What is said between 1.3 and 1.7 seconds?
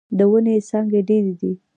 دې.